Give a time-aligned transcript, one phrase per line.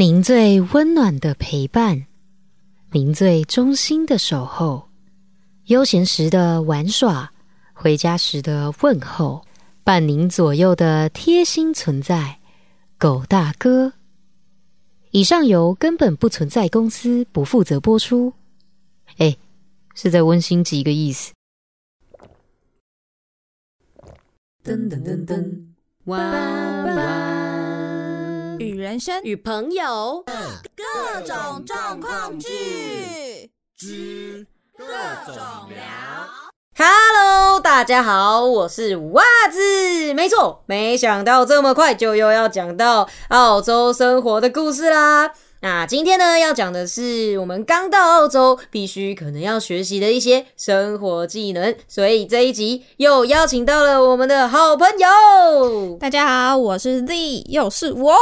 [0.00, 2.06] 您最温暖的陪伴，
[2.90, 4.88] 您最忠心的守候，
[5.66, 7.30] 悠闲时的玩耍，
[7.74, 9.44] 回家时的问候，
[9.84, 12.38] 伴您左右的贴心存在，
[12.96, 13.92] 狗大哥。
[15.10, 18.32] 以上由根本不存在公司不负责播出。
[19.18, 19.36] 哎，
[19.94, 21.30] 是在温馨几个意思？
[24.64, 25.60] 噔噔噔噔，
[26.04, 26.16] 哇
[26.86, 27.49] 哇！
[28.60, 30.22] 与人生与朋友
[30.76, 34.84] 各种状况剧之各
[35.24, 35.34] 种
[35.70, 35.80] 聊。
[36.76, 40.12] ，Hello，大家好，我是袜子。
[40.12, 45.32] 没错，没想到这么快就又要讲到澳洲生活的故事啦。
[45.62, 55.98] 那今天呢，要讲的是我们刚到澳洲必须可能要学习的一些生活技能，所以这一集又邀请到了我们的好朋友。
[56.00, 58.14] 大家好，我是 Z，又是我。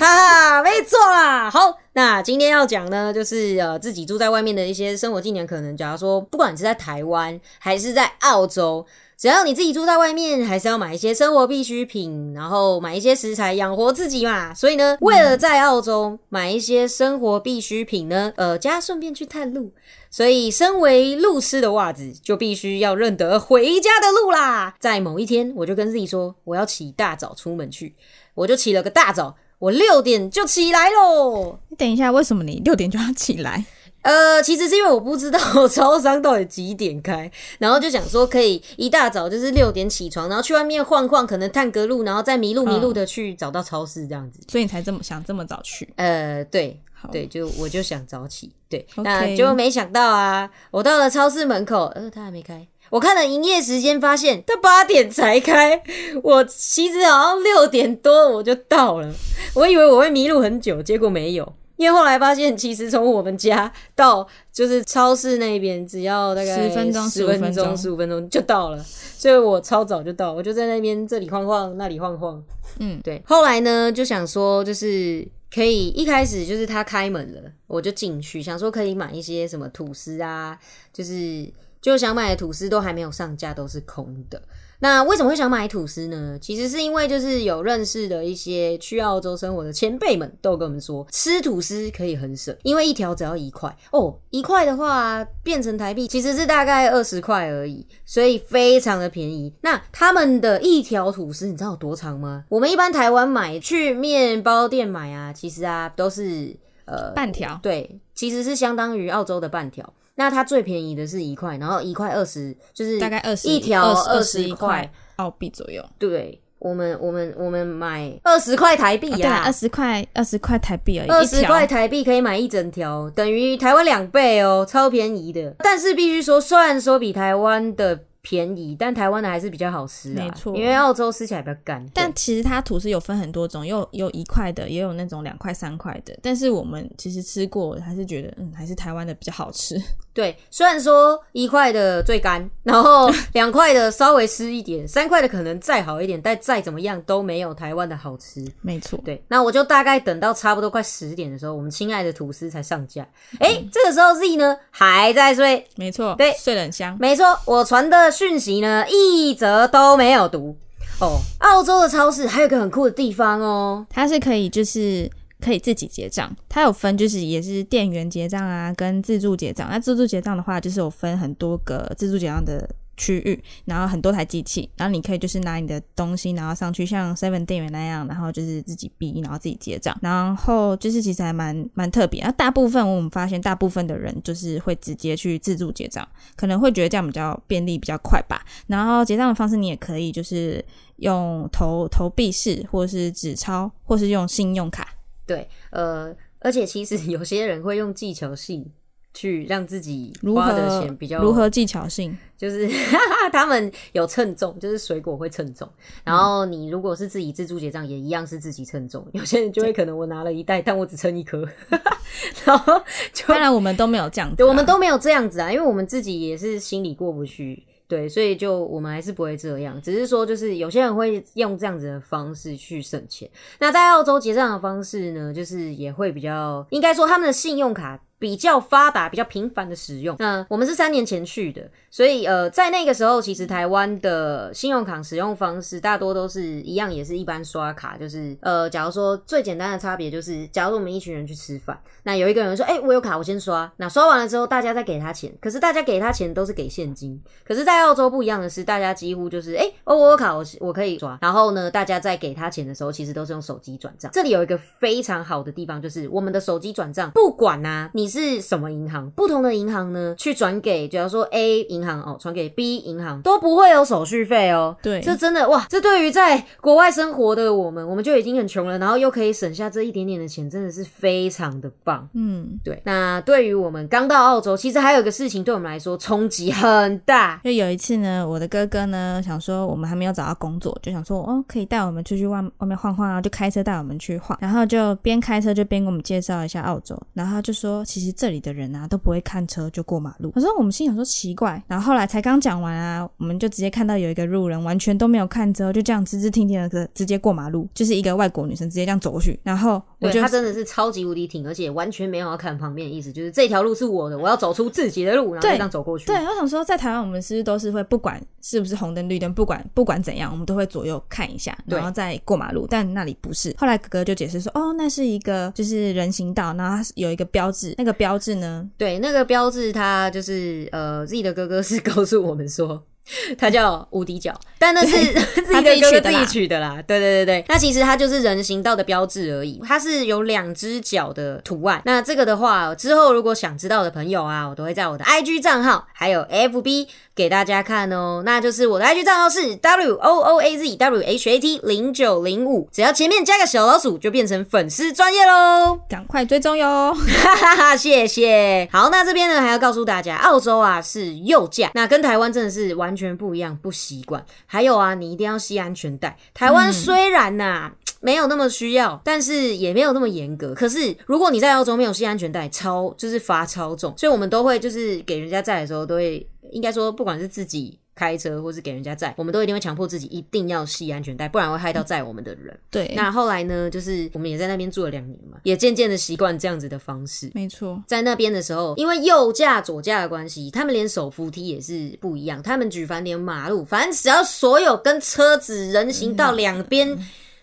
[0.00, 1.48] 哈，没错啦。
[1.48, 8.86] 好，那今天要讲呢，就是呃自己住在外面的一些生活技能，可能假如说，不管你是在台湾还是在澳洲。
[9.16, 14.54] 只要你自己住在外面，还是要买一些生活必需品，然后买一些食材养活自己嘛。
[14.54, 19.72] 所以呢，为了在澳洲买一些生活必需品呢，呃，加顺便去探路。
[20.10, 24.74] 所以，身为路痴的袜子，就必须要认得回家的路啦。
[24.80, 27.94] 在某一天，我就跟自己说，我要起大早出门去，
[28.34, 31.58] 我就起了个大早，我六点就起来喽。
[31.68, 33.64] 你等一下，为什么你六点就要起来？
[34.00, 44.40] 呃，其实是因为我不知道超商到底几点开，然后就想说可以一大早就是六点起床，然后去外面晃晃，可能探个路，然后再迷路迷路的去找到超市这样子。
[44.48, 45.86] 所以你才这么想这么早去？
[45.96, 52.66] 呃，对好，对，就我就想早起，对那就没想到啊，我到了超市门口，呃，他还没开。
[52.88, 55.80] 我看了营业时间，发现他八点才开。
[56.24, 59.14] 我其实好像六点多我就到了，
[59.54, 61.52] 我以为我会迷路很久，结果没有。
[61.76, 68.78] 因为后来发现，其实从我们家到就是超市那边，只要大概10分钟十15分钟、分钟十五分钟就到了。
[68.82, 72.44] 所以我超早就到，我就在那边这里晃晃，那里晃晃。
[72.80, 73.22] 嗯，对。
[73.24, 80.58] 后来呢，就想说，就是可以一开始就是他开门了，我就进去，想说可以买一些什么吐司啊，
[80.92, 84.42] 就是就想买的吐司都还没有上架，都是空的。
[84.80, 86.38] 那为什么会想买吐司呢？
[86.40, 99.52] 其实是因为就是有认识的一些去澳洲生活的前辈们都跟我们说，吃吐司可以很省，因为一条只要一块哦，一块的话变成台币其实是大概二十块而已，所以非常的便宜。
[99.60, 102.44] 那他们的一条吐司你知道有多长吗？
[102.48, 107.60] 我们一般台湾买去面包店买啊，其实啊都是呃半条。
[107.62, 109.92] 对，其实是相当于澳洲的半条。
[110.20, 114.86] 那它最便宜的是一块，然后一块二十，就是大概二十一条二十一块
[115.16, 115.82] 澳币左右。
[115.98, 125.56] 对，我们我们我们买二十块台币啊，呀、二十块二十块台币而已，二十块台币可以买一整条，等于台湾两倍哦，超便宜的。
[125.60, 131.82] 但是必须说，虽然说比台湾的便宜，但台湾的还是比较好吃啊，没错因为澳洲吃起来比较干。
[131.94, 136.14] 但其实它吐司有分很多种，有有一块的，也有那种两块、三块的。
[136.22, 139.80] 但是我们其实吃过，还是觉得嗯，还是台湾的比较好吃。
[140.12, 148.44] 对，虽然说一块的最干，然后 两块的稍微湿一点，三块的可能再好一点，但再怎么样都没有台湾的好吃。
[148.60, 153.06] 没错，对，那我就大概等到差不多快十点的时候，我们亲爱的吐司才上架。
[153.38, 156.96] 哎、这个时候 Z 呢还在睡，没错，对睡得很香。
[156.98, 160.56] 没错，我传的讯息呢一则都没有读。
[161.00, 169.68] 哦，澳洲的超市还有一个很酷的地方哦，它是可以就是可以自己结账，它有分就是也是店员结账啊，跟自助结账。
[169.70, 182.22] 那自助结账的话，就是有分很多个自助结账的区域，然后很多台机器，然后你可以就是拿你的东西然后上去，像 Seven 店员那样，然后就是自己逼，然后自己结账，然后就是其实还蛮蛮特别。
[182.22, 188.44] 那大部分我们发现，大部分的人就是会直接去自助结账，可能会觉得这样比较便利、比较快吧。
[188.66, 190.62] 然后结账的方式你也可以就是
[190.96, 194.86] 用投投币式，或是纸钞，或是用信用卡。
[195.30, 198.68] 对，呃，而且其实有些人会用技巧性
[199.14, 202.18] 去让自己如花的何钱比较如何技巧性？
[202.36, 202.68] 就是
[203.32, 205.68] 他们有称重，就是水果会称重。
[206.02, 209.06] 然后你如果是自己自助结账，也一样是自己称重。
[209.12, 211.48] 有些人就会可能我拿了一袋，但我只称一颗，
[212.44, 212.82] 然后
[213.12, 217.62] 就当然我们都没有这样子啊、对，我们都没有这样子啊，因为我们自己也是心里过不去。
[217.90, 223.28] 对，所以就我们还是不会这样，只是说就是有些人会用这样子的方式去省钱。
[223.58, 230.14] 那在澳洲结账的方式呢，就是也会比较，应该说他们的信用卡比较发达、比较频繁的使用。
[230.18, 237.96] 那我们是三年前去的，所以呃，在那个时候，其实台湾的信用卡使用方式大多都是一样，也是一般刷卡。
[237.96, 245.32] 就是呃，假如说最简单的差别就是，假如我们一群人去吃饭，那有一个人说：“哎，我有卡，我先刷。”那刷完了之后，大家再给他钱。
[245.40, 247.18] 可是大家给他钱都是给现金。
[247.42, 254.12] 可是，在澳洲不一样的是，大家几乎就是：“哎，哦，我有卡，我我可以刷。”然后呢，大家在给他钱的时候，其实都是用手机转账。
[254.12, 258.09] 这里有一个非常好的地方，就是我们的手机转账，不管啊你。
[258.10, 259.08] 是什么银行？
[259.12, 264.76] 不同的银行呢，去转给，比方说 A 银行哦，传给 B 银行都不会有手续费哦。
[264.82, 272.08] 对，这真的哇，这对于在国外生活的我们，我们就已经很穷了，然后又可以省下这一点点的钱，真的是非常的棒。
[272.14, 272.82] 嗯，对。
[272.84, 277.40] 那对于我们刚到澳洲，其实还有一个事情对我们来说冲击很大。
[277.44, 290.30] 就有一次呢，我的哥哥呢想说，我们还没有找到工作，就想说哦，可以带我们出去外外面晃晃啊，就开车带我们去晃，然后就边开车就边给我们介绍一下澳洲，然后他就说，其实这里的人啊都不会看车就过马路。
[290.30, 299.38] 可是我们心想说奇怪，然后后来才刚讲完啊，我们就直接看到有一个路人完全都没有看车，就这样直直挺挺的直接过马路，就是一个外国女生直接这样走过去。
[299.42, 306.06] 然后我觉得她真的是超级无敌挺，而且完全没有要看旁边的意思，就是这条路是我的，我要走出自己的路，然后这样走过去。
[306.06, 312.66] 对，我想说在台湾我们是不是都是会不管是不是红灯绿灯，不管不管怎样，我们都会左右看一下，然后再过马路。
[312.68, 313.54] 但那里不是。
[313.58, 318.68] 后来哥哥就解释说，哦，那是一个就是人行道，然后有一个标志，那个标志呢。
[318.76, 322.84] 对，那个标志，他就是呃，，Z 的哥哥是告诉我们说。
[323.38, 324.90] 它叫无敌角，但那是
[325.42, 326.82] 自己的哥哥自己取的啦。
[326.86, 329.60] 对对对对，那其实它就是人行道的标志而已。
[329.66, 331.82] 它是有两只脚的图案。
[331.84, 338.22] 那这个的话，之后如果想知道的朋友啊，我都会在我的 IG 账号还有 FB 给大家看哦。
[338.24, 345.80] 那就是我的 IG 账号是 W O O A Z W H A T 零九零五，只要前面加个小老鼠，就变成粉丝专业喽。
[345.88, 346.94] 赶快追踪哟！
[346.94, 348.68] 哈哈哈，谢谢。
[348.72, 352.99] 好，那这边呢还要告诉大家，澳洲啊是右驾，那跟台湾真的是完全。
[353.00, 354.22] 全不一样，不习惯。
[354.44, 356.18] 还有啊，你一定要系安全带。
[356.34, 360.52] 台湾虽然呐没有那么需要，但是也没有那么严格。
[360.54, 363.94] 可是如果你在澳洲没有系安全带，超就是罚超重。
[363.96, 367.78] 所以我们都会就是给人家载的时候，都会应该说，不管是自己。
[368.00, 372.58] 开车或是给人家载，我们都一定会强迫自己一定要系安全带，不然会害到载我们的人。
[372.70, 377.30] 对，那后来呢，就是我们也在那边住了两年嘛，也渐渐的习惯这样子的方式。
[377.34, 386.98] 没错，在那边的时候，因为右驾左驾的关系，他们连手扶梯也是不一样，他们举凡连马路，反正只要所有跟车子人行道两边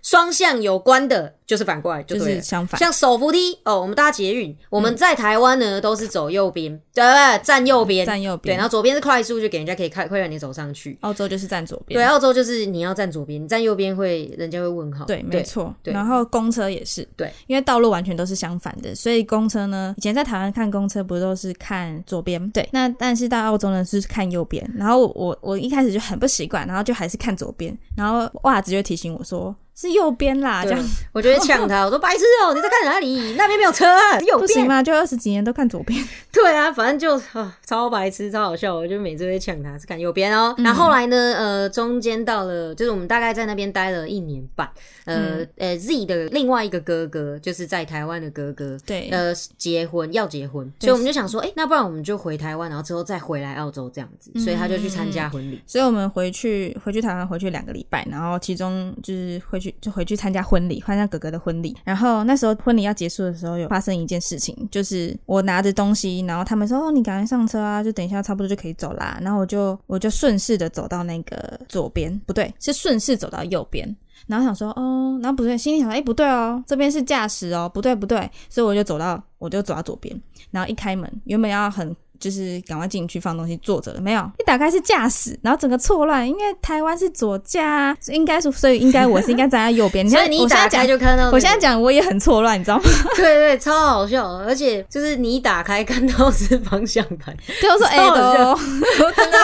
[0.07, 1.33] 双向有关的。
[1.47, 2.77] 就是反过来，就是相反。
[2.77, 7.05] 像手扶梯哦，我们搭捷运，我们在台湾呢都是走右边，对，
[7.41, 8.53] 站右边，站右边。
[8.53, 10.97] 对，然后左边是快速，就给人家可以快快让你走上去。
[10.99, 15.05] 澳洲就是站左边，对，澳洲就是你要站左边，你站右边会人家会问号。
[15.05, 15.73] 对，没错。
[15.81, 22.51] 对，然后公车也是，对，因为道路完全都是相反的，所以公车呢，以前在台湾看公车不都是看左边？
[22.51, 24.69] 对，那但是到澳洲呢是看右边。
[24.75, 30.83] 然后我我一开始就很不习惯，然后就还是看左边，然后袜子就提醒我说是右边啦，这样
[31.13, 32.17] 我就会呛他，我说白。
[32.17, 33.35] 痴哦，你在看哪里？
[33.37, 33.85] 那边没有车，
[34.25, 34.81] 右边不行吗？
[34.81, 36.03] 就二十几年都看左边。
[36.33, 37.21] 对啊，反正就
[37.63, 38.73] 超白痴，超好笑。
[38.73, 40.55] 我就每次会呛他，是看右边哦。
[40.57, 44.67] 然后后来呢，呃，中间到了，就是我们大概在那边待了一年半。
[45.05, 54.31] 呃呃，Z 的另外一个哥哥，就是在台湾的哥哥，对，呃，结婚要结婚，所以我们就想说，哎，那不然我们就回台湾，然后之后再回来澳洲这样子。
[54.39, 55.61] 所以他就去参加婚礼。
[55.67, 61.75] 所以我们回去回去台湾回去两个礼拜，然后其中就是回去就回去参加婚礼，参加哥哥的婚礼。
[61.83, 73.95] 然后那时候婚礼要结束的时候，有发生一件事情，就是我拿着东西，然后他们说：“哦，你赶快上车啊，就等一下差不多就可以走啦。”然后我就我就顺势的走到那个左边，不对，是顺势走到右边。
[74.25, 80.19] 然后想说，哦，然后不对，心里想，哎，不对哦，这边是驾驶哦，不对不对，所以我就走到，我就走到左边，
[80.49, 81.95] 然后一开门，原本要很。
[82.19, 84.21] 就是赶快进去放东西，坐着了没有？
[84.39, 90.07] 一打开是驾驶，然后整个错乱，因为台湾是左驾，应该是所以应该我是应该站在右边。
[90.09, 92.83] 所以你一打开就看到，我现在讲我也很错乱，你知道吗？
[93.15, 99.39] 对对，超好笑，而且就是你一打开看到是方向盘，对我说哎，我真的，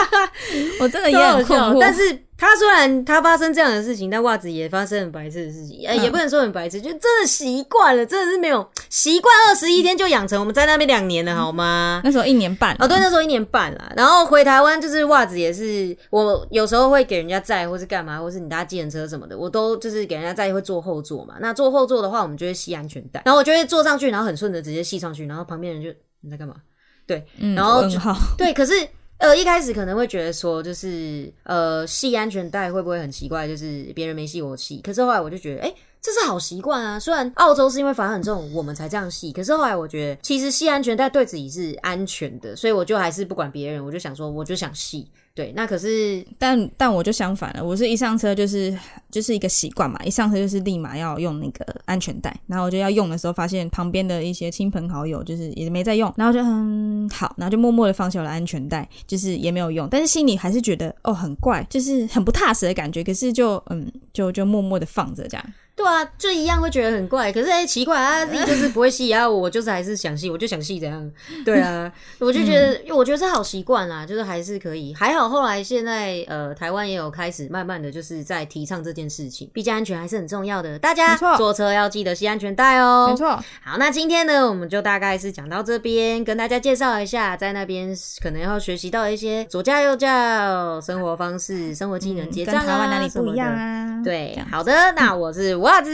[0.80, 2.23] 我真的也很困惑，但是。
[2.36, 10.38] 他虽然他发生这样的事情，但袜子也发生很白痴的事情，哎，也不能说很白痴，就真的习惯了，真的是没有习惯二十一天就养成。
[10.38, 12.00] 我们在那边两年了，好吗？
[12.04, 13.92] 那时候一年半哦，对，那时候一年半了。
[13.96, 21.36] 然后回台湾就是袜子也是，我有时候会给人家载，或是干嘛，或是你搭计程车什么的，我都就是给人家载会坐后座嘛。
[21.40, 25.88] 那坐后座的话，我们就会系安全带，然后我就会坐上去，然后很顺的直接系上去，然后旁边人就
[26.20, 26.56] 你在干嘛？
[27.06, 27.24] 对，
[27.54, 27.84] 然后
[28.36, 28.74] 对，可是。
[29.24, 33.48] 呃，一开始可能会觉得说，就是呃，系安全带会不会很奇怪？
[33.48, 35.74] 就是别人没系我系，可是后来我就觉得，哎。
[36.04, 37.00] 这是好习惯啊。
[37.00, 45.10] 虽然澳洲是因为罚很重，我们才这样系，可是后来我觉得其实系安全带对自己是安全的，所以我就还是不管别人，我就想说，我就想系。
[45.34, 48.72] 对，那可是但但我就相反了，我是一上车就是
[49.10, 65.44] 就是一个习惯嘛，一上车就是立马要用那个安全带，然后我就要用的时候，发现旁边的一些亲朋好友就是也没在用，然后就嗯好，然后就默默的放下了安全带，就是也没有用，但是心里还是觉得哦很怪，就是很不踏实的感觉，可是就嗯就就默默的放着这样。
[65.76, 67.32] 对啊，就一样会觉得很怪。
[67.32, 71.10] 可是哎、奇怪啊，自 己就是不会戏啊，我就是还是想戏，我就想戏怎样？
[71.44, 71.90] 对啊，
[72.20, 74.94] 我就觉得，我觉得这好习惯啦，就是还是可以。
[74.94, 83.08] 还好后来现在呃，台湾也有开始慢慢的就是在提倡这件事情，毕竟安全还是很重要的，大家坐车要记得系安全带哦。
[83.10, 83.16] 没。
[83.16, 83.30] 错，
[83.62, 93.48] 好，那今天呢，我们就大概是讲到这边，跟大家介绍一下，在那边可能要学习到一些左驾右驾生活方式、生活技能、结跟账啊，台湾哪里不一样？
[93.52, 94.00] 啊？
[94.04, 95.90] 对，好的，那我是袜子，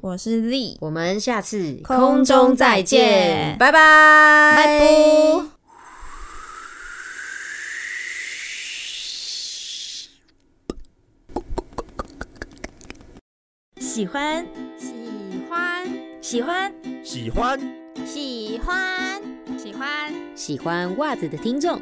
[0.00, 5.42] 我是丽，我们下次空中再见拜拜，拜拜。
[13.78, 14.46] 喜欢，
[14.78, 14.94] 喜
[15.50, 15.86] 欢，
[16.22, 16.74] 喜欢，
[17.04, 17.60] 喜欢。
[18.06, 19.22] 喜欢，
[19.58, 20.14] 喜欢。
[20.34, 21.78] 喜欢袜子的听众，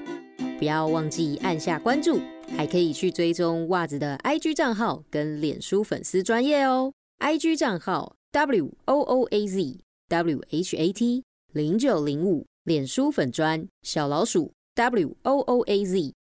[0.59, 2.21] 不要忘记按下关注，
[2.57, 6.93] 还可以去追踪袜子的 IG 账号跟脸书粉丝专业哦。
[7.25, 15.87] IG 账号 W O O A Z W H A T 零九零五，脸书粉砖小老鼠 W O O A
[15.87, 16.13] Z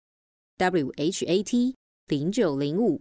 [0.58, 1.74] W H A T
[2.06, 3.00] 零九零五。